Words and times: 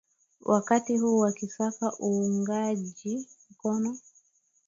wakati 0.41 0.97
huu 0.97 1.17
wakisaka 1.17 1.93
uungwaji 2.03 3.27
mkono 3.51 3.97